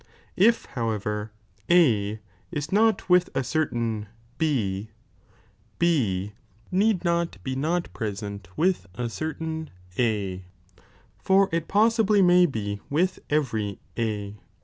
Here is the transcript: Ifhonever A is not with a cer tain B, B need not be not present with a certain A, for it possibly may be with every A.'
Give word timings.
Ifhonever 0.35 1.29
A 1.69 2.19
is 2.49 2.71
not 2.71 3.07
with 3.07 3.29
a 3.35 3.43
cer 3.43 3.67
tain 3.67 4.07
B, 4.39 4.89
B 5.77 6.33
need 6.71 7.05
not 7.05 7.37
be 7.43 7.55
not 7.55 7.93
present 7.93 8.47
with 8.57 8.87
a 8.95 9.09
certain 9.09 9.69
A, 9.99 10.43
for 11.19 11.49
it 11.51 11.67
possibly 11.67 12.23
may 12.23 12.47
be 12.47 12.79
with 12.89 13.19
every 13.29 13.79
A.' 13.95 14.39